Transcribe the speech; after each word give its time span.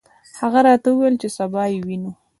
هغه 0.39 0.59
راته 0.67 0.87
وویل 0.91 1.15
چې 1.21 1.27
سبا 1.37 1.63
یې 1.71 1.77
ووینم. 1.81 2.13